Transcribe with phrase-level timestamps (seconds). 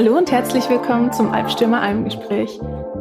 [0.00, 2.58] Hallo und herzlich willkommen zum Albstürmer Almgespräch.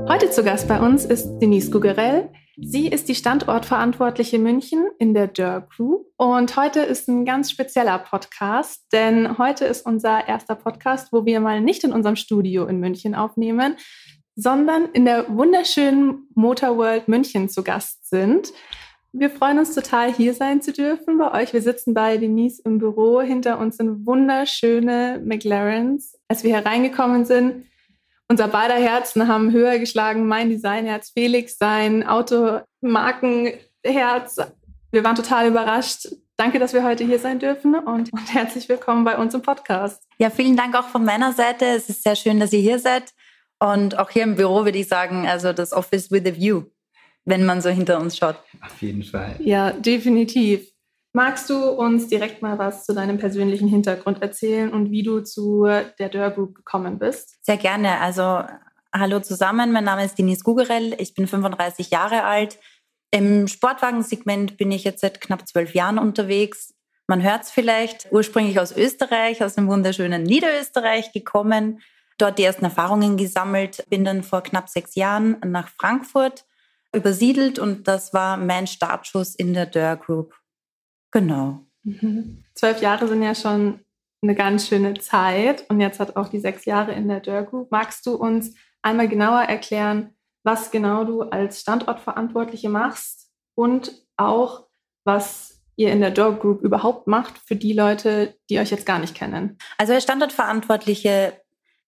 [0.09, 2.29] Heute zu Gast bei uns ist Denise Guggerell.
[2.57, 6.07] Sie ist die Standortverantwortliche München in der Dörr Group.
[6.17, 11.39] Und heute ist ein ganz spezieller Podcast, denn heute ist unser erster Podcast, wo wir
[11.39, 13.77] mal nicht in unserem Studio in München aufnehmen,
[14.35, 18.51] sondern in der wunderschönen Motor World München zu Gast sind.
[19.11, 21.51] Wir freuen uns total, hier sein zu dürfen bei euch.
[21.51, 23.21] Wir sitzen bei Denise im Büro.
[23.21, 26.15] Hinter uns sind wunderschöne McLarens.
[26.27, 27.65] Als wir hereingekommen sind,
[28.27, 30.27] unser beider Herzen haben höher geschlagen.
[30.27, 34.37] Mein Designherz, Felix sein Automarkenherz.
[34.91, 36.07] Wir waren total überrascht.
[36.37, 40.03] Danke, dass wir heute hier sein dürfen und, und herzlich willkommen bei uns im Podcast.
[40.19, 41.65] Ja, vielen Dank auch von meiner Seite.
[41.65, 43.11] Es ist sehr schön, dass ihr hier seid.
[43.57, 46.65] Und auch hier im Büro würde ich sagen, also das Office with a View
[47.25, 48.37] wenn man so hinter uns schaut.
[48.61, 49.35] Auf jeden Fall.
[49.39, 50.69] Ja, definitiv.
[51.13, 55.65] Magst du uns direkt mal was zu deinem persönlichen Hintergrund erzählen und wie du zu
[55.65, 57.43] der Dörr Group gekommen bist?
[57.43, 57.99] Sehr gerne.
[57.99, 58.43] Also,
[58.93, 59.71] hallo zusammen.
[59.71, 60.95] Mein Name ist Denise Gugerell.
[60.99, 62.59] Ich bin 35 Jahre alt.
[63.11, 66.75] Im Sportwagensegment bin ich jetzt seit knapp zwölf Jahren unterwegs.
[67.07, 71.81] Man hört es vielleicht, ursprünglich aus Österreich, aus dem wunderschönen Niederösterreich gekommen,
[72.19, 76.45] dort die ersten Erfahrungen gesammelt, bin dann vor knapp sechs Jahren nach Frankfurt
[76.95, 80.35] übersiedelt und das war mein Startschuss in der Dörr Group.
[81.11, 81.65] Genau.
[81.83, 82.43] Mhm.
[82.53, 83.79] Zwölf Jahre sind ja schon
[84.21, 87.71] eine ganz schöne Zeit und jetzt hat auch die sechs Jahre in der Dörr Group.
[87.71, 94.67] Magst du uns einmal genauer erklären, was genau du als Standortverantwortliche machst und auch
[95.05, 98.99] was ihr in der Dörr Group überhaupt macht für die Leute, die euch jetzt gar
[98.99, 99.57] nicht kennen?
[99.77, 101.39] Also als Standortverantwortliche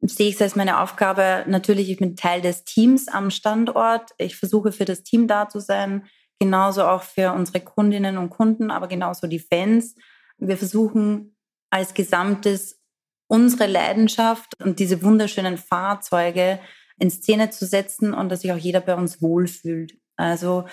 [0.02, 4.12] sehe ich es als meine Aufgabe, natürlich, ich bin Teil des Teams am Standort.
[4.18, 6.08] Ich versuche für das Team da zu sein,
[6.40, 9.96] genauso auch für unsere Kundinnen und Kunden, aber genauso die Fans.
[10.38, 11.36] Wir versuchen
[11.70, 12.82] als Gesamtes
[13.28, 16.60] unsere Leidenschaft und diese wunderschönen Fahrzeuge
[17.00, 19.98] in Szene zu setzen und dass sich auch jeder bei uns wohlfühlt.
[20.18, 20.66] Also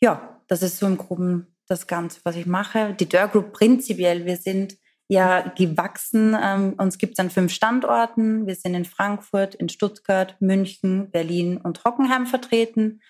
[0.00, 2.94] ja, das ist so im Groben das Ganze, was ich mache.
[2.94, 4.76] Die Dörr Group prinzipiell, wir sind
[5.08, 6.36] ja gewachsen.
[6.40, 8.46] Ähm, uns gibt es an fünf Standorten.
[8.46, 13.00] Wir sind in Frankfurt, in Stuttgart, München, Berlin und Hockenheim vertreten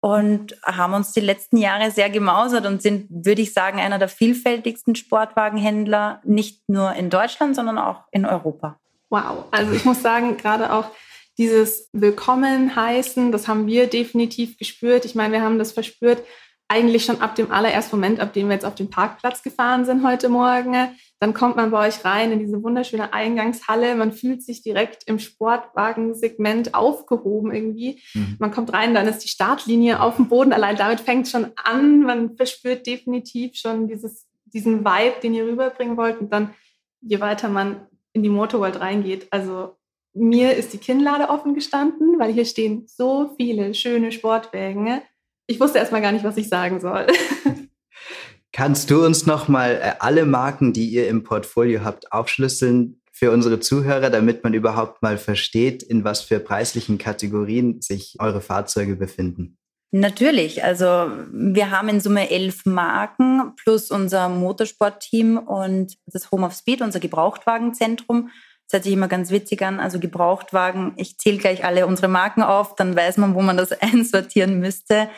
[0.00, 4.08] und haben uns die letzten Jahre sehr gemausert und sind, würde ich sagen, einer der
[4.08, 8.78] vielfältigsten Sportwagenhändler, nicht nur in Deutschland, sondern auch in Europa.
[9.10, 10.90] Wow, also ich muss sagen, gerade auch
[11.38, 15.04] dieses Willkommen heißen, das haben wir definitiv gespürt.
[15.04, 16.22] Ich meine, wir haben das verspürt
[16.68, 20.04] eigentlich schon ab dem allerersten Moment, ab dem wir jetzt auf den Parkplatz gefahren sind
[20.04, 20.74] heute Morgen.
[21.20, 23.94] Dann kommt man bei euch rein in diese wunderschöne Eingangshalle.
[23.94, 28.02] Man fühlt sich direkt im Sportwagensegment aufgehoben irgendwie.
[28.14, 28.36] Mhm.
[28.40, 30.52] Man kommt rein, dann ist die Startlinie auf dem Boden.
[30.52, 32.00] Allein damit fängt schon an.
[32.00, 36.20] Man verspürt definitiv schon dieses, diesen Vibe, den ihr rüberbringen wollt.
[36.20, 36.52] Und dann,
[37.00, 39.76] je weiter man in die Motorworld reingeht, also
[40.14, 45.02] mir ist die Kinnlade offen gestanden, weil hier stehen so viele schöne Sportwägen.
[45.46, 47.06] Ich wusste erstmal gar nicht, was ich sagen soll.
[48.52, 53.60] Kannst du uns nochmal äh, alle Marken, die ihr im Portfolio habt, aufschlüsseln für unsere
[53.60, 59.58] Zuhörer, damit man überhaupt mal versteht, in was für preislichen Kategorien sich eure Fahrzeuge befinden?
[59.92, 60.64] Natürlich.
[60.64, 66.82] Also wir haben in Summe elf Marken plus unser Motorsportteam und das Home of Speed,
[66.82, 68.30] unser Gebrauchtwagenzentrum.
[68.66, 69.80] Das hört sich immer ganz witzig an.
[69.80, 73.72] Also Gebrauchtwagen, ich zähle gleich alle unsere Marken auf, dann weiß man, wo man das
[73.80, 75.08] einsortieren müsste.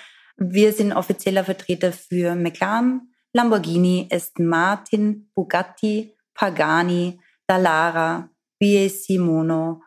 [0.41, 9.83] Wir sind offizieller Vertreter für McLaren, Lamborghini, Aston Martin, Bugatti, Pagani, Dallara, BAC Mono,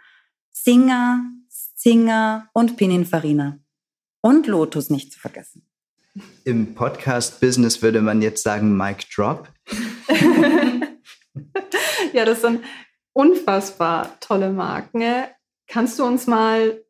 [0.52, 3.60] Singer, Singer und Pininfarina.
[4.20, 5.66] Und Lotus nicht zu vergessen.
[6.44, 9.48] Im Podcast-Business würde man jetzt sagen Mic Drop.
[12.14, 12.62] ja, das sind
[13.14, 15.02] unfassbar tolle Marken.
[15.68, 16.84] Kannst du uns mal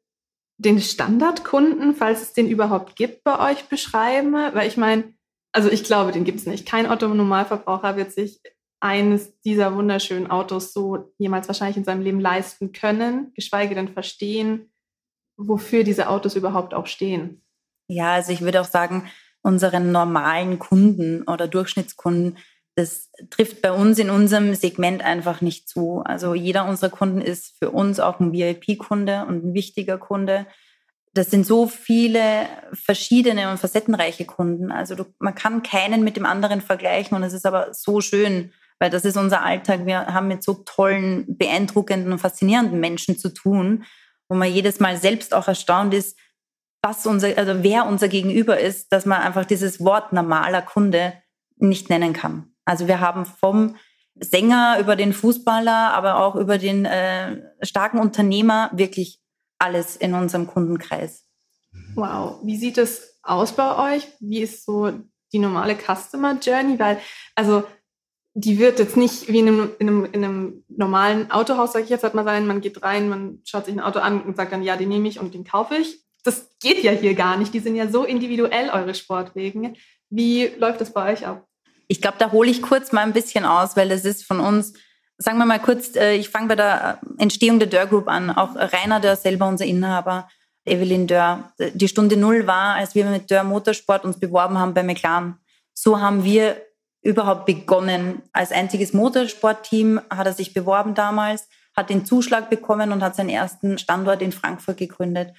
[0.61, 4.33] den Standardkunden, falls es den überhaupt gibt, bei euch beschreiben?
[4.33, 5.13] Weil ich meine,
[5.51, 6.67] also ich glaube, den gibt es nicht.
[6.67, 8.41] Kein Otto-Normalverbraucher wird sich
[8.79, 14.71] eines dieser wunderschönen Autos so jemals wahrscheinlich in seinem Leben leisten können, geschweige denn verstehen,
[15.37, 17.43] wofür diese Autos überhaupt auch stehen.
[17.87, 19.09] Ja, also ich würde auch sagen,
[19.43, 22.37] unseren normalen Kunden oder Durchschnittskunden,
[22.75, 26.01] das trifft bei uns in unserem Segment einfach nicht zu.
[26.05, 30.45] Also jeder unserer Kunden ist für uns auch ein VIP-Kunde und ein wichtiger Kunde
[31.13, 34.71] das sind so viele verschiedene und facettenreiche Kunden.
[34.71, 38.53] Also du, man kann keinen mit dem anderen vergleichen und es ist aber so schön,
[38.79, 39.85] weil das ist unser Alltag.
[39.85, 43.83] Wir haben mit so tollen, beeindruckenden und faszinierenden Menschen zu tun,
[44.29, 46.17] wo man jedes Mal selbst auch erstaunt ist,
[46.81, 51.13] was unser, also wer unser Gegenüber ist, dass man einfach dieses Wort normaler Kunde
[51.57, 52.50] nicht nennen kann.
[52.71, 53.75] Also wir haben vom
[54.15, 59.19] Sänger, über den Fußballer, aber auch über den äh, starken Unternehmer, wirklich
[59.59, 61.25] alles in unserem Kundenkreis.
[61.95, 64.07] Wow, wie sieht es aus bei euch?
[64.21, 64.93] Wie ist so
[65.33, 66.79] die normale Customer Journey?
[66.79, 67.01] Weil,
[67.35, 67.65] also
[68.35, 71.89] die wird jetzt nicht wie in einem, in einem, in einem normalen Autohaus, sage ich
[71.89, 74.53] jetzt halt mal sein, man geht rein, man schaut sich ein Auto an und sagt
[74.53, 76.05] dann, ja, den nehme ich und den kaufe ich.
[76.23, 77.53] Das geht ja hier gar nicht.
[77.53, 79.75] Die sind ja so individuell, eure Sportwegen.
[80.09, 81.45] Wie läuft das bei euch ab?
[81.91, 84.71] Ich glaube, da hole ich kurz mal ein bisschen aus, weil das ist von uns,
[85.17, 88.29] sagen wir mal kurz, äh, ich fange bei der Entstehung der Dörr Group an.
[88.29, 90.29] Auch Rainer Dörr selber, unser Inhaber,
[90.63, 91.51] Evelyn Dörr.
[91.59, 95.35] Die Stunde Null war, als wir mit Dörr Motorsport uns beworben haben bei McLaren.
[95.73, 96.61] So haben wir
[97.01, 98.21] überhaupt begonnen.
[98.31, 103.29] Als einziges Motorsportteam hat er sich beworben damals, hat den Zuschlag bekommen und hat seinen
[103.29, 105.33] ersten Standort in Frankfurt gegründet.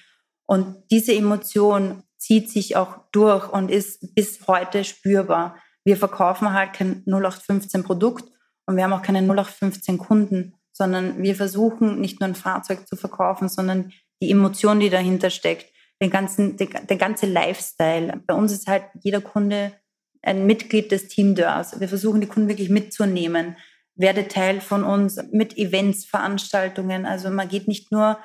[0.45, 5.55] Und diese Emotion zieht sich auch durch und ist bis heute spürbar.
[5.85, 8.25] Wir verkaufen halt kein 0815 Produkt
[8.65, 12.95] und wir haben auch keine 0815 Kunden, sondern wir versuchen nicht nur ein Fahrzeug zu
[12.95, 13.91] verkaufen, sondern
[14.21, 15.71] die Emotion, die dahinter steckt,
[16.01, 18.21] den ganzen, der, der ganze Lifestyle.
[18.25, 19.73] Bei uns ist halt jeder Kunde
[20.21, 21.79] ein Mitglied des Team Dörs.
[21.79, 23.57] Wir versuchen die Kunden wirklich mitzunehmen.
[23.95, 27.05] Werde Teil von uns mit Events, Veranstaltungen.
[27.05, 28.17] Also man geht nicht nur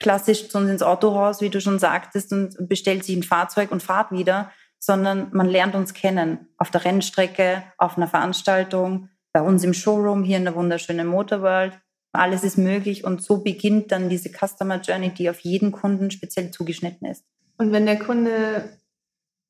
[0.00, 3.82] klassisch zu uns ins Autohaus, wie du schon sagtest, und bestellt sich ein Fahrzeug und
[3.82, 4.50] fahrt wieder,
[4.84, 10.24] sondern man lernt uns kennen auf der Rennstrecke, auf einer Veranstaltung, bei uns im Showroom
[10.24, 11.78] hier in der wunderschönen Motorworld.
[12.12, 16.50] Alles ist möglich und so beginnt dann diese Customer Journey, die auf jeden Kunden speziell
[16.50, 17.24] zugeschnitten ist.
[17.58, 18.78] Und wenn der Kunde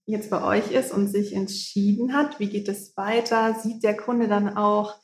[0.06, 3.54] jetzt bei euch ist und sich entschieden hat, wie geht es weiter?
[3.54, 4.94] Sieht der Kunde dann auch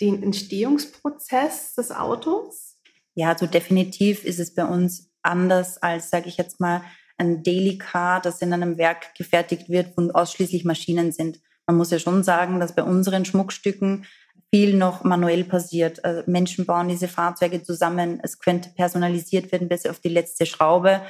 [0.00, 2.76] den Entstehungsprozess des Autos?
[3.14, 6.82] Ja, also definitiv ist es bei uns anders als, sage ich jetzt mal,
[7.18, 11.40] ein Daily Car, das in einem Werk gefertigt wird, wo ausschließlich Maschinen sind.
[11.66, 14.04] Man muss ja schon sagen, dass bei unseren Schmuckstücken
[14.52, 16.04] viel noch manuell passiert.
[16.04, 18.20] Also Menschen bauen diese Fahrzeuge zusammen.
[18.22, 21.02] Es könnte personalisiert werden bis auf die letzte Schraube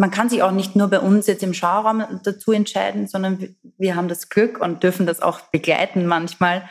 [0.00, 3.96] man kann sich auch nicht nur bei uns jetzt im Schauraum dazu entscheiden, sondern wir
[3.96, 6.66] haben das Glück und dürfen das auch begleiten manchmal,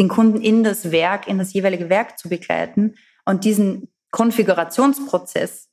[0.00, 5.68] den Kunden in das Werk, in das jeweilige Werk zu begleiten und diesen Konfigurationsprozess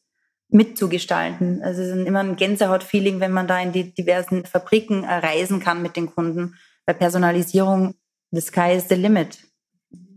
[0.49, 1.61] mitzugestalten.
[1.61, 5.81] Also es ist immer ein Gänsehaut-Feeling, wenn man da in die diversen Fabriken reisen kann
[5.81, 6.55] mit den Kunden.
[6.85, 7.95] Bei Personalisierung,
[8.31, 9.37] the sky is the limit.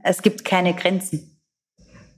[0.02, 1.32] Es gibt keine Grenzen.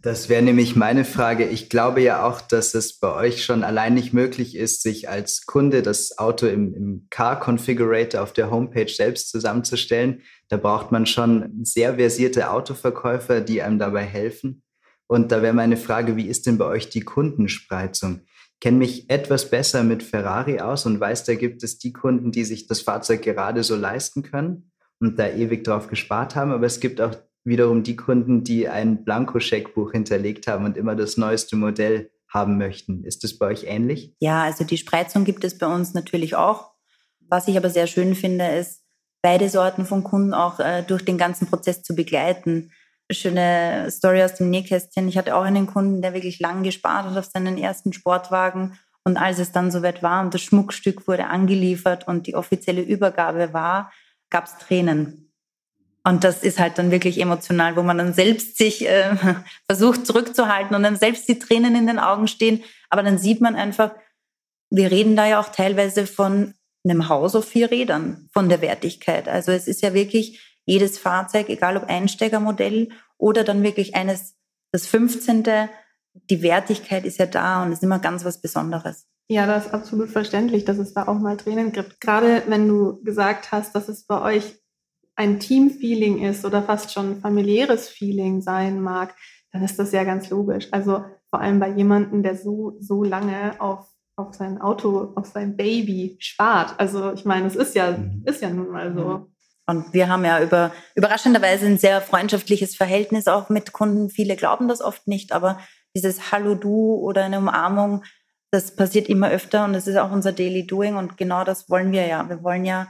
[0.05, 1.49] Das wäre nämlich meine Frage.
[1.49, 5.47] Ich glaube ja auch, dass es bei euch schon allein nicht möglich ist, sich als
[5.47, 10.21] Kunde das Auto im, im Car Configurator auf der Homepage selbst zusammenzustellen.
[10.49, 14.63] Da braucht man schon sehr versierte Autoverkäufer, die einem dabei helfen.
[15.07, 18.21] Und da wäre meine Frage, wie ist denn bei euch die Kundenspreizung?
[18.55, 22.33] Ich kenne mich etwas besser mit Ferrari aus und weiß, da gibt es die Kunden,
[22.33, 26.53] die sich das Fahrzeug gerade so leisten können und da ewig drauf gespart haben.
[26.53, 27.15] Aber es gibt auch
[27.45, 33.05] wiederum die Kunden, die ein Blankoscheckbuch hinterlegt haben und immer das neueste Modell haben möchten.
[33.05, 34.15] Ist das bei euch ähnlich?
[34.19, 36.73] Ja, also die Spreizung gibt es bei uns natürlich auch.
[37.29, 38.83] Was ich aber sehr schön finde, ist,
[39.23, 42.73] beide Sorten von Kunden auch äh, durch den ganzen Prozess zu begleiten.
[43.11, 45.09] Schöne Story aus dem Nähkästchen.
[45.09, 48.79] Ich hatte auch einen Kunden, der wirklich lang gespart hat auf seinen ersten Sportwagen.
[49.05, 53.53] Und als es dann soweit war und das Schmuckstück wurde angeliefert und die offizielle Übergabe
[53.53, 53.93] war,
[54.31, 55.31] gab es Tränen.
[56.03, 59.17] Und das ist halt dann wirklich emotional, wo man dann selbst sich äh,
[59.67, 62.63] versucht zurückzuhalten und dann selbst die Tränen in den Augen stehen.
[62.91, 63.91] Aber dann sieht man einfach,
[64.71, 69.29] wir reden da ja auch teilweise von einem Haus auf vier Rädern, von der Wertigkeit.
[69.29, 74.37] Also es ist ja wirklich jedes Fahrzeug, egal ob Einsteigermodell oder dann wirklich eines,
[74.73, 75.45] das 15.
[76.31, 79.07] Die Wertigkeit ist ja da und ist immer ganz was Besonderes.
[79.29, 82.01] Ja, das ist absolut verständlich, dass es da auch mal Tränen gibt.
[82.01, 84.61] Gerade wenn du gesagt hast, dass es bei euch
[85.17, 89.15] ein Teamfeeling ist oder fast schon familiäres Feeling sein mag,
[89.53, 90.69] dann ist das ja ganz logisch.
[90.73, 95.57] Also vor allem bei jemandem, der so, so lange auf, auf sein Auto, auf sein
[95.57, 96.75] Baby spart.
[96.79, 98.23] Also ich meine, es ist ja, mhm.
[98.27, 99.31] ist ja nun mal so.
[99.67, 104.11] Und wir haben ja über, überraschenderweise ein sehr freundschaftliches Verhältnis auch mit Kunden.
[104.11, 105.59] Viele glauben das oft nicht, aber
[105.97, 108.05] dieses Hallo du oder eine Umarmung,
[108.51, 111.93] das passiert immer öfter und das ist auch unser Daily Doing und genau das wollen
[111.93, 112.29] wir ja.
[112.29, 112.89] Wir wollen ja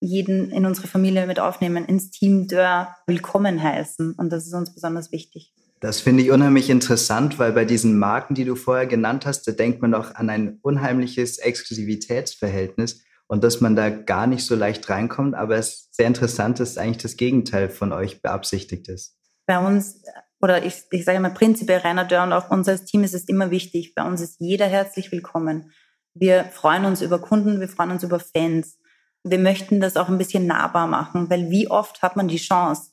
[0.00, 4.12] jeden in unsere Familie mit aufnehmen, ins Team Dörr willkommen heißen.
[4.12, 5.54] Und das ist uns besonders wichtig.
[5.80, 9.52] Das finde ich unheimlich interessant, weil bei diesen Marken, die du vorher genannt hast, da
[9.52, 14.88] denkt man doch an ein unheimliches Exklusivitätsverhältnis und dass man da gar nicht so leicht
[14.90, 15.34] reinkommt.
[15.34, 19.16] Aber es ist sehr interessant, dass eigentlich das Gegenteil von euch beabsichtigt ist.
[19.46, 20.02] Bei uns,
[20.40, 23.50] oder ich, ich sage mal prinzipiell Rainer Dörr und auch unser Team ist es immer
[23.50, 23.94] wichtig.
[23.94, 25.70] Bei uns ist jeder herzlich willkommen.
[26.14, 28.78] Wir freuen uns über Kunden, wir freuen uns über Fans
[29.24, 32.92] wir möchten das auch ein bisschen nahbar machen, weil wie oft hat man die Chance,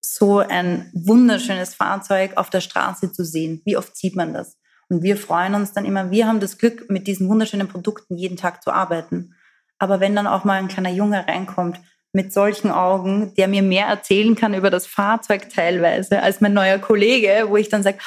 [0.00, 3.60] so ein wunderschönes Fahrzeug auf der Straße zu sehen.
[3.64, 4.56] Wie oft sieht man das?
[4.88, 8.36] Und wir freuen uns dann immer, wir haben das Glück, mit diesen wunderschönen Produkten jeden
[8.36, 9.34] Tag zu arbeiten.
[9.78, 11.80] Aber wenn dann auch mal ein kleiner Junge reinkommt
[12.12, 16.78] mit solchen Augen, der mir mehr erzählen kann über das Fahrzeug teilweise als mein neuer
[16.78, 17.98] Kollege, wo ich dann sage,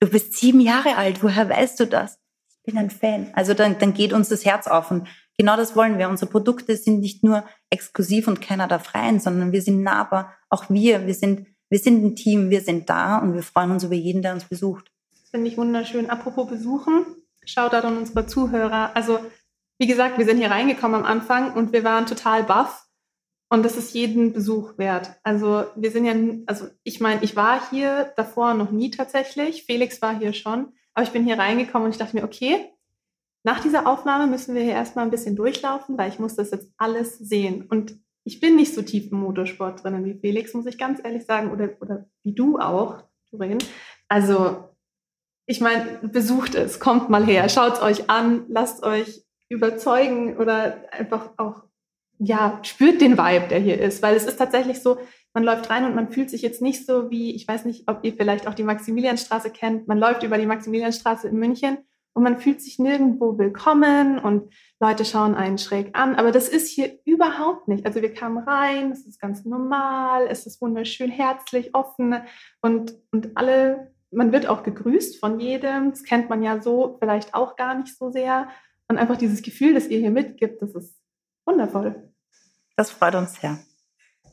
[0.00, 2.18] du bist sieben Jahre alt, woher weißt du das?
[2.48, 3.30] Ich bin ein Fan.
[3.34, 5.08] Also dann, dann geht uns das Herz auf und
[5.38, 6.08] genau das wollen wir.
[6.08, 10.34] Unsere Produkte sind nicht nur exklusiv und keiner darf rein, sondern wir sind nahbar.
[10.48, 13.84] Auch wir, wir sind, wir sind ein Team, wir sind da und wir freuen uns
[13.84, 14.90] über jeden, der uns besucht.
[15.30, 16.10] Finde ich wunderschön.
[16.10, 17.06] Apropos besuchen,
[17.44, 18.90] schaut da an unsere Zuhörer.
[18.94, 19.20] Also
[19.80, 22.86] wie gesagt, wir sind hier reingekommen am Anfang und wir waren total baff.
[23.48, 25.18] Und das ist jeden Besuch wert.
[25.22, 26.14] Also wir sind ja,
[26.46, 29.64] also ich meine, ich war hier davor noch nie tatsächlich.
[29.64, 30.72] Felix war hier schon.
[30.92, 32.70] Aber ich bin hier reingekommen und ich dachte mir, okay,
[33.42, 36.70] nach dieser Aufnahme müssen wir hier erstmal ein bisschen durchlaufen, weil ich muss das jetzt
[36.76, 37.64] alles sehen.
[37.66, 41.24] Und ich bin nicht so tief im Motorsport drinnen wie Felix, muss ich ganz ehrlich
[41.24, 43.58] sagen, oder, oder wie du auch, Doreen.
[44.08, 44.68] Also,
[45.46, 50.84] ich meine, besucht es, kommt mal her, schaut es euch an, lasst euch überzeugen oder
[50.92, 51.64] einfach auch,
[52.18, 54.98] ja, spürt den Vibe, der hier ist, weil es ist tatsächlich so,
[55.34, 58.00] man läuft rein und man fühlt sich jetzt nicht so wie, ich weiß nicht, ob
[58.02, 61.78] ihr vielleicht auch die Maximilianstraße kennt, man läuft über die Maximilianstraße in München
[62.12, 66.68] und man fühlt sich nirgendwo willkommen und Leute schauen einen schräg an, aber das ist
[66.68, 67.86] hier überhaupt nicht.
[67.86, 72.16] Also wir kamen rein, es ist ganz normal, es ist wunderschön herzlich, offen
[72.60, 77.34] und, und alle, man wird auch gegrüßt von jedem, das kennt man ja so vielleicht
[77.34, 78.48] auch gar nicht so sehr
[78.90, 80.96] und einfach dieses Gefühl, das ihr hier mitgibt, das ist
[81.46, 82.12] wundervoll.
[82.76, 83.58] Das freut uns sehr.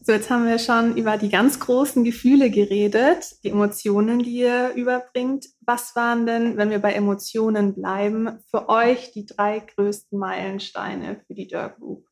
[0.01, 4.71] So, jetzt haben wir schon über die ganz großen Gefühle geredet, die Emotionen, die ihr
[4.73, 5.45] überbringt.
[5.61, 11.35] Was waren denn, wenn wir bei Emotionen bleiben, für euch die drei größten Meilensteine für
[11.35, 12.07] die Dirt Group?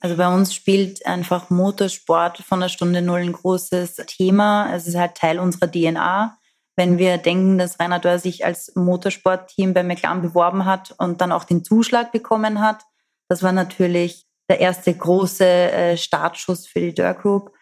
[0.00, 4.72] Also bei uns spielt einfach Motorsport von der Stunde Null ein großes Thema.
[4.74, 6.38] Es ist halt Teil unserer DNA
[6.80, 11.30] wenn wir denken, dass Rainer Dörr sich als Motorsportteam bei McLaren beworben hat und dann
[11.30, 12.84] auch den Zuschlag bekommen hat.
[13.28, 17.52] Das war natürlich der erste große äh, Startschuss für die Dörr Group.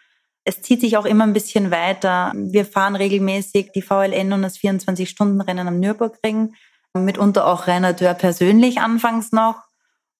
[0.44, 2.32] Es zieht sich auch immer ein bisschen weiter.
[2.36, 6.54] Wir fahren regelmäßig die VLN und das 24-Stunden-Rennen am Nürburgring.
[6.94, 9.64] Mitunter auch Rainer Dörr persönlich anfangs noch.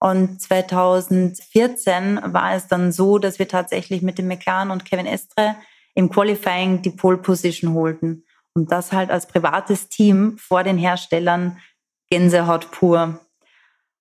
[0.00, 5.55] Und 2014 war es dann so, dass wir tatsächlich mit dem McLaren und Kevin Estre
[5.95, 8.25] im Qualifying die Pole Position holten.
[8.59, 11.59] Und das halt als privates Team vor den Herstellern
[12.11, 13.21] Gänsehaut pur.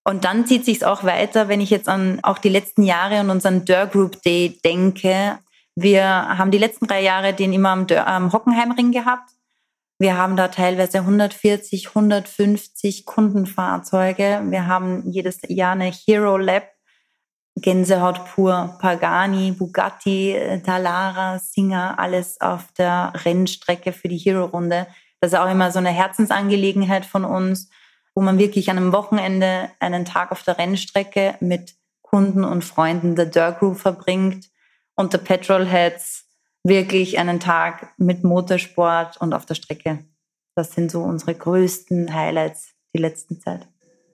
[0.03, 3.29] Und dann zieht sich auch weiter, wenn ich jetzt an auch die letzten Jahre und
[3.29, 5.37] unseren Dörr Group Day denke.
[5.75, 9.29] Wir haben die letzten drei Jahre den immer am, Dörr, am Hockenheimring gehabt.
[9.99, 14.41] Wir haben da teilweise 140, 150 Kundenfahrzeuge.
[14.45, 16.63] Wir haben jedes Jahr eine Hero Lab
[17.59, 24.85] Gänsehaut pur, Pagani, Bugatti, Talara, Singer, alles auf der Rennstrecke für die Hero-Runde.
[25.19, 27.69] Das ist auch immer so eine Herzensangelegenheit von uns,
[28.13, 33.15] wo man wirklich an einem Wochenende einen Tag auf der Rennstrecke mit Kunden und Freunden
[33.15, 34.49] der Dirt Group verbringt
[34.95, 36.25] und der Petrolheads
[36.63, 40.05] wirklich einen Tag mit Motorsport und auf der Strecke.
[40.55, 43.67] Das sind so unsere größten Highlights die letzten Zeit.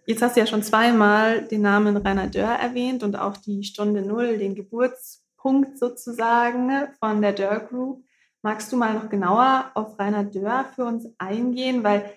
[0.05, 4.01] Jetzt hast du ja schon zweimal den Namen Rainer Dörr erwähnt und auch die Stunde
[4.01, 8.03] Null, den Geburtspunkt sozusagen von der Dörr Group.
[8.41, 11.85] Magst du mal noch genauer auf Rainer Dörr für uns eingehen?
[11.85, 12.11] Weil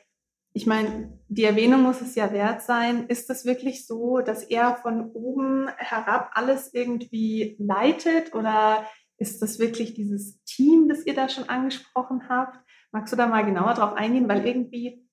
[0.53, 3.07] ich meine, die Erwähnung muss es ja wert sein.
[3.07, 8.85] Ist es wirklich so, dass er von oben herab alles irgendwie leitet oder
[9.17, 12.59] ist das wirklich dieses Team, das ihr da schon angesprochen habt?
[12.91, 14.29] Magst du da mal genauer drauf eingehen?
[14.29, 15.06] Weil irgendwie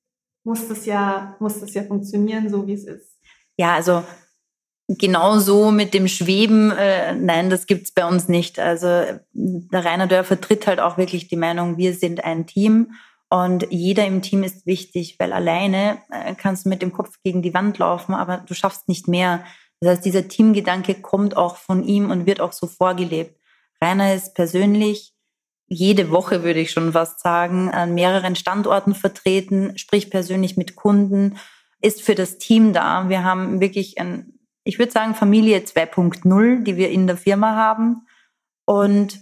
[0.44, 3.18] muss das ja, muss das ja funktionieren, so wie es ist.
[3.58, 4.04] Ja, also
[4.88, 8.60] genau so mit dem Schweben, äh, nein, das gibt es bei uns nicht.
[8.60, 8.88] Also
[9.32, 12.94] der Rainer Dörr vertritt halt auch wirklich die Meinung, wir sind ein Team
[13.30, 17.42] und jeder im Team ist wichtig, weil alleine äh, kannst du mit dem Kopf gegen
[17.42, 19.44] die Wand laufen, aber du schaffst nicht mehr.
[19.80, 23.40] Das heißt, dieser Teamgedanke kommt auch von ihm und wird auch so vorgelebt.
[23.82, 25.13] Rainer ist persönlich
[25.68, 31.38] jede Woche, würde ich schon fast sagen, an mehreren Standorten vertreten, spricht persönlich mit Kunden,
[31.82, 33.10] ist für das Team da.
[33.10, 38.06] Wir haben wirklich ein, ich würde sagen, Familie 2.0, die wir in der Firma haben.
[38.66, 39.20] Und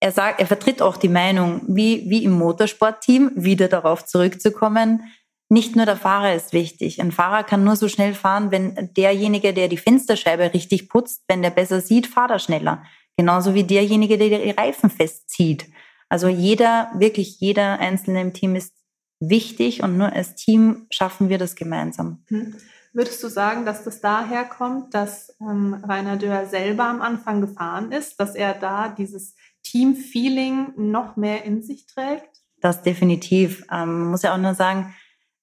[0.00, 5.02] er sagt, er vertritt auch die Meinung, wie, wie im Motorsportteam, wieder darauf zurückzukommen.
[5.48, 7.00] Nicht nur der Fahrer ist wichtig.
[7.00, 11.42] Ein Fahrer kann nur so schnell fahren, wenn derjenige, der die Fensterscheibe richtig putzt, wenn
[11.42, 12.82] der besser sieht, fahrt er schneller.
[13.16, 15.66] Genauso wie derjenige, der die Reifen festzieht.
[16.08, 18.74] Also jeder, wirklich jeder Einzelne im Team ist
[19.20, 22.22] wichtig und nur als Team schaffen wir das gemeinsam.
[22.28, 22.54] Hm.
[22.92, 27.92] Würdest du sagen, dass das daher kommt, dass ähm, Rainer Dörr selber am Anfang gefahren
[27.92, 32.40] ist, dass er da dieses Team-Feeling noch mehr in sich trägt?
[32.62, 33.66] Das definitiv.
[33.70, 34.94] Ähm, muss ja auch nur sagen,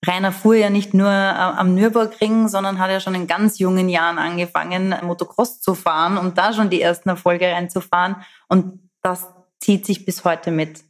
[0.05, 3.89] Rainer fuhr ja nicht nur äh, am Nürburgring, sondern hat ja schon in ganz jungen
[3.89, 8.17] Jahren angefangen, Motocross zu fahren und da schon die ersten Erfolge reinzufahren.
[8.47, 9.27] Und das
[9.59, 10.81] zieht sich bis heute mit.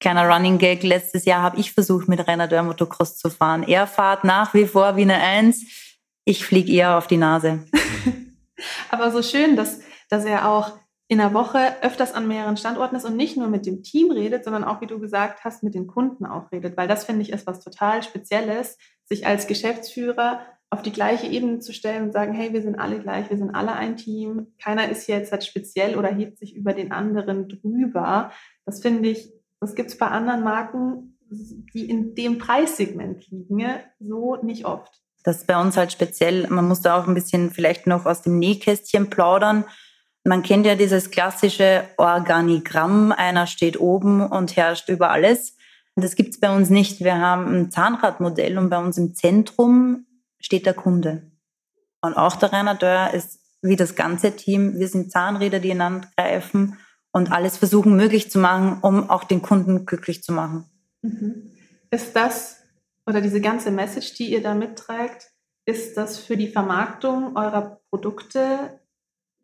[0.00, 3.62] Kleiner Running Gag, letztes Jahr habe ich versucht, mit Rainer Dörr Motocross zu fahren.
[3.62, 5.64] Er fährt nach wie vor wie eine Eins
[6.24, 7.66] ich fliege eher auf die Nase.
[8.90, 10.78] Aber so schön, dass, dass er auch
[11.10, 14.44] in der Woche öfters an mehreren Standorten ist und nicht nur mit dem Team redet,
[14.44, 16.76] sondern auch, wie du gesagt hast, mit den Kunden auch redet.
[16.76, 20.40] Weil das finde ich ist was total Spezielles, sich als Geschäftsführer
[20.70, 23.56] auf die gleiche Ebene zu stellen und sagen, hey, wir sind alle gleich, wir sind
[23.56, 28.30] alle ein Team, keiner ist jetzt halt speziell oder hebt sich über den anderen drüber.
[28.64, 33.66] Das finde ich, das gibt es bei anderen Marken, die in dem Preissegment liegen,
[33.98, 35.02] so nicht oft.
[35.24, 36.46] Das ist bei uns halt speziell.
[36.50, 39.64] Man muss da auch ein bisschen vielleicht noch aus dem Nähkästchen plaudern.
[40.24, 45.56] Man kennt ja dieses klassische Organigramm, einer steht oben und herrscht über alles.
[45.96, 47.00] Das gibt es bei uns nicht.
[47.00, 50.06] Wir haben ein Zahnradmodell und bei uns im Zentrum
[50.38, 51.30] steht der Kunde.
[52.02, 54.78] Und auch der Rainer Dörr ist wie das ganze Team.
[54.78, 56.78] Wir sind Zahnräder, die ineinander greifen
[57.12, 60.64] und alles versuchen möglich zu machen, um auch den Kunden glücklich zu machen.
[61.02, 61.52] Mhm.
[61.90, 62.62] Ist das
[63.06, 65.30] oder diese ganze Message, die ihr da mitträgt,
[65.66, 68.79] ist das für die Vermarktung eurer Produkte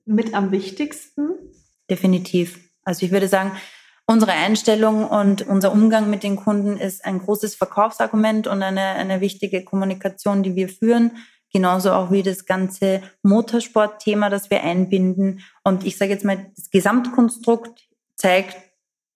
[0.07, 1.31] mit am wichtigsten?
[1.91, 2.59] Definitiv.
[2.85, 3.53] Also ich würde sagen,
[4.07, 9.21] unsere Einstellung und unser Umgang mit den Kunden ist ein großes Verkaufsargument und eine, eine
[9.21, 11.13] wichtige Kommunikation, die wir führen.
[11.53, 15.41] Genauso auch wie das ganze Motorsportthema, das wir einbinden.
[15.65, 18.57] Und ich sage jetzt mal, das Gesamtkonstrukt zeigt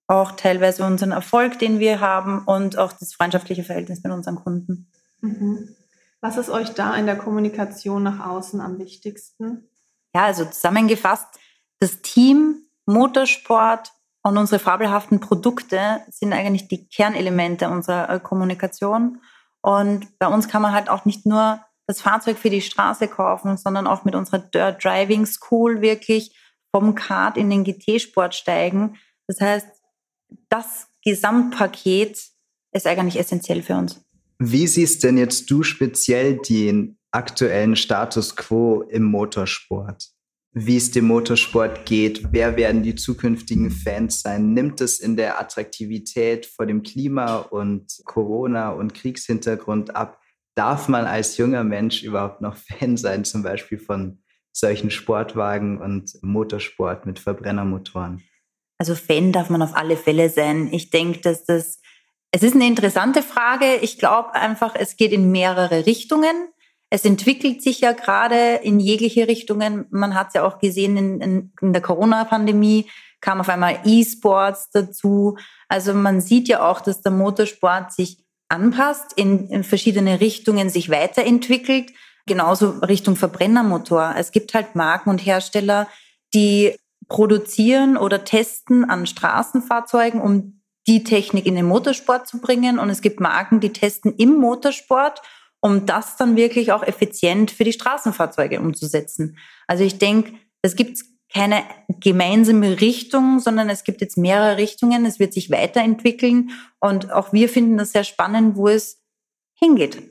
[0.06, 4.90] auch teilweise unseren Erfolg, den wir haben und auch das freundschaftliche Verhältnis mit unseren Kunden.
[5.20, 5.76] Mhm.
[6.20, 9.69] Was ist euch da in der Kommunikation nach außen am wichtigsten?
[10.14, 11.26] Ja, also zusammengefasst,
[11.80, 13.92] das Team, Motorsport
[14.22, 19.20] und unsere fabelhaften Produkte sind eigentlich die Kernelemente unserer äh, Kommunikation.
[19.62, 23.56] Und bei uns kann man halt auch nicht nur das Fahrzeug für die Straße kaufen,
[23.56, 26.36] sondern auch mit unserer Dirt Driving School wirklich
[26.70, 28.96] vom Kart in den GT-Sport steigen.
[29.26, 29.66] Das heißt,
[30.48, 32.20] das Gesamtpaket
[32.72, 34.00] ist eigentlich essentiell für uns.
[34.38, 40.08] Wie siehst denn jetzt du speziell den aktuellen Status quo im Motorsport?
[40.52, 42.32] Wie es dem Motorsport geht?
[42.32, 44.52] Wer werden die zukünftigen Fans sein?
[44.52, 50.20] Nimmt es in der Attraktivität vor dem Klima und Corona und Kriegshintergrund ab?
[50.56, 56.12] Darf man als junger Mensch überhaupt noch Fan sein, zum Beispiel von solchen Sportwagen und
[56.22, 58.22] Motorsport mit Verbrennermotoren?
[58.78, 60.72] Also Fan darf man auf alle Fälle sein.
[60.72, 61.80] Ich denke, dass das,
[62.32, 63.76] es ist eine interessante Frage.
[63.82, 66.48] Ich glaube einfach, es geht in mehrere Richtungen.
[66.90, 69.86] Es entwickelt sich ja gerade in jegliche Richtungen.
[69.90, 74.70] Man hat es ja auch gesehen in, in, in der Corona-Pandemie, kam auf einmal E-Sports
[74.72, 75.38] dazu.
[75.68, 80.90] Also man sieht ja auch, dass der Motorsport sich anpasst, in, in verschiedene Richtungen sich
[80.90, 81.92] weiterentwickelt.
[82.26, 84.14] Genauso Richtung Verbrennermotor.
[84.18, 85.86] Es gibt halt Marken und Hersteller,
[86.34, 86.74] die
[87.08, 92.78] produzieren oder testen an Straßenfahrzeugen, um die Technik in den Motorsport zu bringen.
[92.78, 95.22] Und es gibt Marken, die testen im Motorsport,
[95.60, 99.36] um das dann wirklich auch effizient für die Straßenfahrzeuge umzusetzen.
[99.66, 100.98] Also ich denke, es gibt
[101.32, 101.62] keine
[102.00, 105.06] gemeinsame Richtung, sondern es gibt jetzt mehrere Richtungen.
[105.06, 109.00] Es wird sich weiterentwickeln und auch wir finden das sehr spannend, wo es
[109.54, 110.02] hingeht.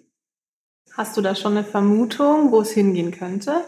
[0.93, 3.65] Hast du da schon eine Vermutung, wo es hingehen könnte?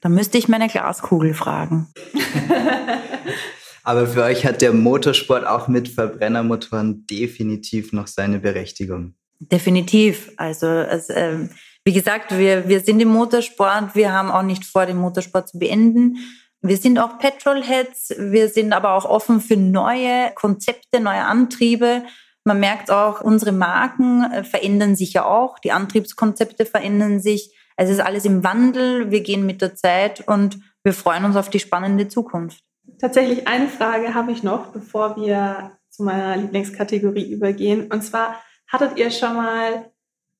[0.00, 1.88] Da müsste ich meine Glaskugel fragen.
[3.84, 9.14] Aber für euch hat der Motorsport auch mit Verbrennermotoren definitiv noch seine Berechtigung.
[9.50, 10.32] Definitiv.
[10.36, 11.48] Also, es, äh,
[11.84, 13.94] wie gesagt, wir, wir sind im Motorsport.
[13.94, 16.18] Wir haben auch nicht vor, den Motorsport zu beenden.
[16.60, 18.14] Wir sind auch Petrolheads.
[18.18, 22.04] Wir sind aber auch offen für neue Konzepte, neue Antriebe.
[22.44, 25.58] Man merkt auch, unsere Marken äh, verändern sich ja auch.
[25.58, 27.56] Die Antriebskonzepte verändern sich.
[27.76, 31.50] Es ist alles im Wandel, wir gehen mit der Zeit und wir freuen uns auf
[31.50, 32.62] die spannende Zukunft.
[33.00, 37.90] Tatsächlich eine Frage habe ich noch, bevor wir zu meiner Lieblingskategorie übergehen.
[37.90, 38.40] Und zwar,
[38.72, 39.90] hattet ihr schon mal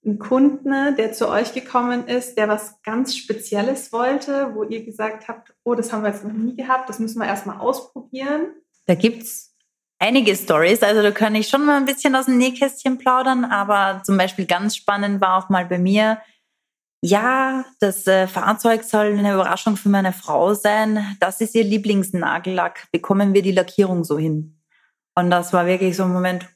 [0.05, 5.29] einen Kunden, der zu euch gekommen ist, der was ganz Spezielles wollte, wo ihr gesagt
[5.29, 8.49] habt, oh, das haben wir jetzt noch nie gehabt, das müssen wir erstmal ausprobieren?
[8.87, 9.55] Da gibt es
[10.01, 14.03] einige Stories, also da kann ich schon mal ein bisschen aus dem Nähkästchen plaudern, aber
[14.03, 16.19] zum Beispiel ganz spannend war auch mal bei mir,
[17.05, 21.17] ja, das äh, Fahrzeug soll eine Überraschung für meine Frau sein.
[21.19, 22.87] Das ist ihr Lieblingsnagellack.
[22.93, 24.61] Bekommen wir die Lackierung so hin?
[25.17, 26.47] Und das war wirklich so ein Moment,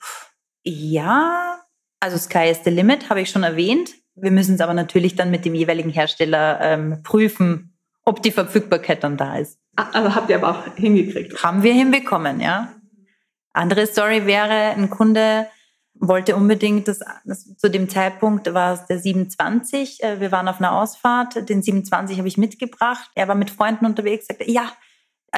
[0.62, 1.55] ja,
[2.00, 3.90] also Sky is the limit, habe ich schon erwähnt.
[4.14, 9.04] Wir müssen es aber natürlich dann mit dem jeweiligen Hersteller ähm, prüfen, ob die Verfügbarkeit
[9.04, 9.58] dann da ist.
[9.76, 11.42] Also habt ihr aber auch hingekriegt.
[11.42, 12.72] Haben wir hinbekommen, ja.
[13.52, 15.46] Andere Story wäre, ein Kunde
[15.98, 20.58] wollte unbedingt, das, das, zu dem Zeitpunkt war es der 27, äh, wir waren auf
[20.58, 24.72] einer Ausfahrt, den 27 habe ich mitgebracht, er war mit Freunden unterwegs, sagte, ja,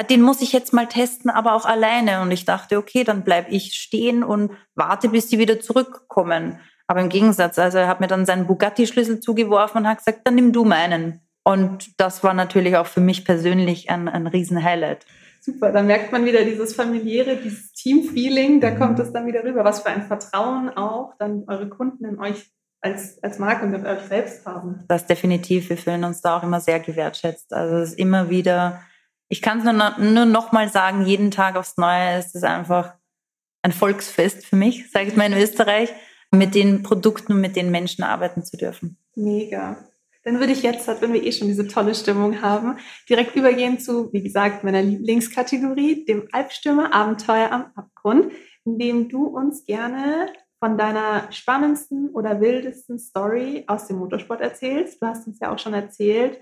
[0.03, 2.21] den muss ich jetzt mal testen, aber auch alleine.
[2.21, 6.59] Und ich dachte, okay, dann bleibe ich stehen und warte, bis die wieder zurückkommen.
[6.87, 10.35] Aber im Gegensatz, also er hat mir dann seinen Bugatti-Schlüssel zugeworfen und hat gesagt, dann
[10.35, 11.21] nimm du meinen.
[11.43, 15.05] Und das war natürlich auch für mich persönlich ein, ein Riesen-Highlight.
[15.41, 19.63] Super, da merkt man wieder dieses familiäre, dieses Team-Feeling, da kommt es dann wieder rüber.
[19.63, 23.85] Was für ein Vertrauen auch dann eure Kunden in euch als, als Marke und in
[23.85, 24.83] euch selbst haben.
[24.87, 27.53] Das definitiv, wir fühlen uns da auch immer sehr gewertschätzt.
[27.53, 28.81] Also es ist immer wieder,
[29.29, 32.95] ich kann es nur, nur noch mal sagen, jeden Tag aufs Neue ist es einfach
[33.61, 35.93] ein Volksfest für mich, sage ich mal in Österreich,
[36.31, 38.97] mit den Produkten und mit den Menschen arbeiten zu dürfen.
[39.15, 39.77] Mega.
[40.23, 42.77] Dann würde ich jetzt, wenn wir eh schon diese tolle Stimmung haben,
[43.09, 48.31] direkt übergehen zu, wie gesagt, meiner Lieblingskategorie, dem Albstürmer Abenteuer am Abgrund,
[48.65, 50.27] in dem du uns gerne
[50.59, 55.01] von deiner spannendsten oder wildesten Story aus dem Motorsport erzählst.
[55.01, 56.39] Du hast uns ja auch schon erzählt,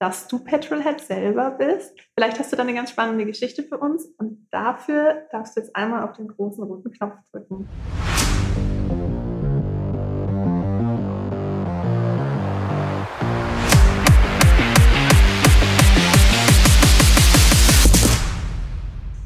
[0.00, 1.92] dass du Petrolhead selber bist.
[2.14, 5.74] Vielleicht hast du da eine ganz spannende Geschichte für uns und dafür darfst du jetzt
[5.74, 7.68] einmal auf den großen roten Knopf drücken.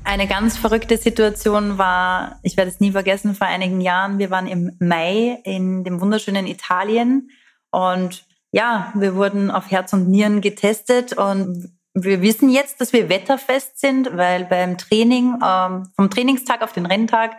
[0.05, 4.47] Eine ganz verrückte Situation war, ich werde es nie vergessen, vor einigen Jahren, wir waren
[4.47, 7.31] im Mai in dem wunderschönen Italien
[7.71, 13.09] und ja, wir wurden auf Herz und Nieren getestet und wir wissen jetzt, dass wir
[13.09, 17.37] wetterfest sind, weil beim Training, ähm, vom Trainingstag auf den Renntag,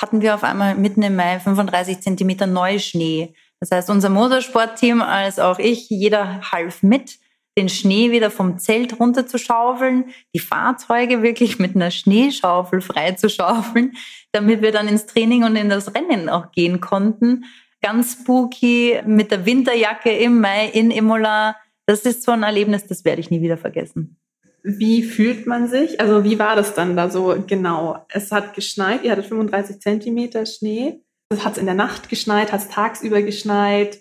[0.00, 3.34] hatten wir auf einmal mitten im Mai 35 Zentimeter Neuschnee.
[3.60, 7.18] Das heißt, unser Motorsportteam als auch ich, jeder half mit
[7.56, 13.96] den Schnee wieder vom Zelt runterzuschaufeln, die Fahrzeuge wirklich mit einer Schneeschaufel freizuschaufeln,
[14.32, 17.44] damit wir dann ins Training und in das Rennen auch gehen konnten.
[17.84, 21.54] Ganz spooky mit der Winterjacke im Mai in Imola.
[21.84, 24.16] Das ist so ein Erlebnis, das werde ich nie wieder vergessen.
[24.62, 26.00] Wie fühlt man sich?
[26.00, 28.06] Also wie war das dann da so genau?
[28.08, 31.02] Es hat geschneit, ihr hattet 35 Zentimeter Schnee.
[31.30, 33.98] Hat es in der Nacht geschneit, hat es tagsüber geschneit?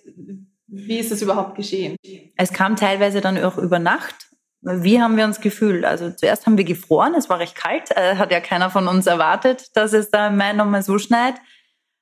[0.67, 1.97] Wie ist es überhaupt geschehen?
[2.37, 4.29] Es kam teilweise dann auch über Nacht.
[4.61, 5.83] Wie haben wir uns gefühlt?
[5.83, 9.07] Also zuerst haben wir gefroren, es war recht kalt, äh, hat ja keiner von uns
[9.07, 11.35] erwartet, dass es da im Mai nochmal so schneit.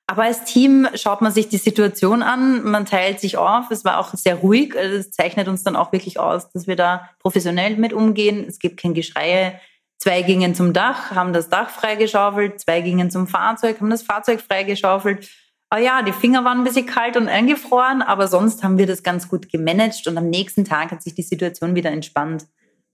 [0.07, 3.71] Aber als Team schaut man sich die Situation an, man teilt sich auf.
[3.71, 4.75] Es war auch sehr ruhig.
[4.77, 8.45] Also es zeichnet uns dann auch wirklich aus, dass wir da professionell mit umgehen.
[8.47, 9.59] Es gibt kein Geschreie.
[9.99, 12.59] Zwei gingen zum Dach, haben das Dach freigeschaufelt.
[12.59, 15.29] Zwei gingen zum Fahrzeug, haben das Fahrzeug freigeschaufelt
[15.71, 19.01] ah ja, die Finger waren ein bisschen kalt und eingefroren, aber sonst haben wir das
[19.03, 22.45] ganz gut gemanagt und am nächsten Tag hat sich die Situation wieder entspannt.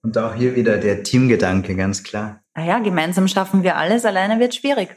[0.04, 2.42] Und auch hier wieder der Teamgedanke, ganz klar.
[2.54, 4.96] Ah ja, gemeinsam schaffen wir alles, alleine wird schwierig.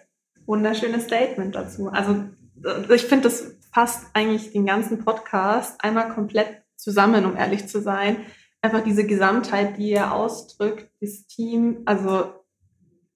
[0.51, 1.91] Wunderschönes Statement dazu.
[1.91, 2.25] Also
[2.65, 7.81] äh, ich finde, das passt eigentlich den ganzen Podcast einmal komplett zusammen, um ehrlich zu
[7.81, 8.17] sein.
[8.61, 12.33] Einfach diese Gesamtheit, die ihr ausdrückt, das Team, also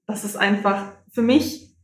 [0.07, 1.77] das ist einfach für mich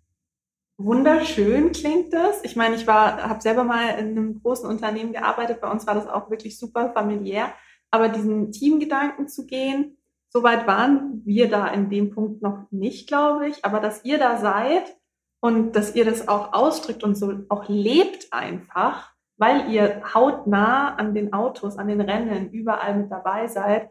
[0.78, 2.44] wunderschön klingt das.
[2.44, 5.60] Ich meine, ich war, habe selber mal in einem großen Unternehmen gearbeitet.
[5.60, 7.52] Bei uns war das auch wirklich super familiär.
[7.90, 13.48] Aber diesen Teamgedanken zu gehen, soweit waren wir da in dem Punkt noch nicht, glaube
[13.48, 13.64] ich.
[13.64, 14.96] Aber dass ihr da seid
[15.40, 21.14] und dass ihr das auch ausdrückt und so auch lebt einfach, weil ihr hautnah an
[21.14, 23.90] den Autos, an den Rennen, überall mit dabei seid,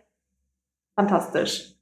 [0.95, 1.73] fantastisch.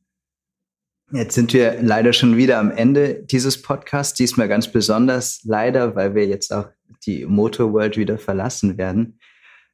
[1.11, 6.15] Jetzt sind wir leider schon wieder am Ende dieses Podcasts, diesmal ganz besonders leider, weil
[6.15, 6.67] wir jetzt auch
[7.05, 9.19] die Motorworld wieder verlassen werden.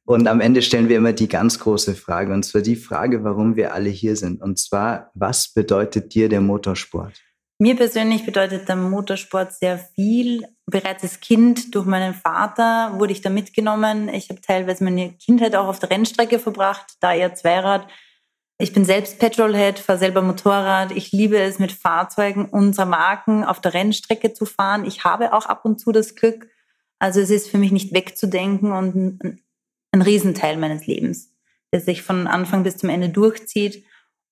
[0.04, 3.56] Und am Ende stellen wir immer die ganz große Frage, und zwar die Frage, warum
[3.56, 4.42] wir alle hier sind.
[4.42, 7.20] Und zwar, was bedeutet dir der Motorsport?
[7.58, 10.46] Mir persönlich bedeutet der Motorsport sehr viel.
[10.66, 14.08] Bereits als Kind durch meinen Vater wurde ich da mitgenommen.
[14.08, 17.86] Ich habe teilweise meine Kindheit auch auf der Rennstrecke verbracht, da er Zweirad
[18.58, 20.92] ich bin selbst Petrolhead, fahre selber Motorrad.
[20.92, 24.84] Ich liebe es, mit Fahrzeugen unserer Marken auf der Rennstrecke zu fahren.
[24.84, 26.48] Ich habe auch ab und zu das Glück.
[27.00, 29.42] Also es ist für mich nicht wegzudenken und ein,
[29.90, 31.34] ein Riesenteil meines Lebens,
[31.72, 33.84] der sich von Anfang bis zum Ende durchzieht.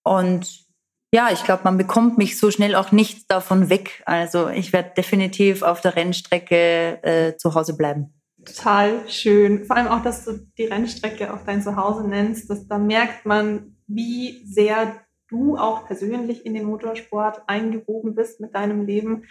[0.05, 0.67] Und
[1.15, 4.03] ja, ich glaube, man bekommt mich so schnell auch nicht davon weg.
[4.07, 8.15] Also ich werde definitiv auf der Rennstrecke äh, zu Hause bleiben.
[8.45, 9.65] Total schön.
[9.65, 12.49] Vor allem auch, dass du die Rennstrecke auch dein Zuhause nennst.
[12.49, 14.97] Dass, da merkt man, wie sehr
[15.29, 19.25] du auch persönlich in den Motorsport eingewoben bist mit deinem Leben.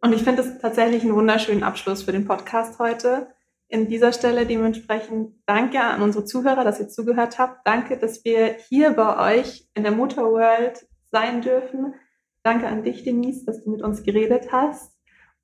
[0.00, 3.28] Und ich finde es tatsächlich einen wunderschönen Abschluss für den Podcast heute.
[3.72, 7.66] In dieser Stelle dementsprechend danke an unsere Zuhörer, dass ihr zugehört habt.
[7.66, 11.94] Danke, dass wir hier bei euch in der Mutter World sein dürfen.
[12.42, 14.92] Danke an dich, Denise, dass du mit uns geredet hast.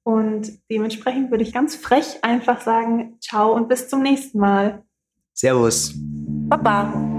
[0.03, 4.83] Und dementsprechend würde ich ganz frech einfach sagen, ciao und bis zum nächsten Mal.
[5.33, 5.95] Servus.
[5.97, 7.18] Baba.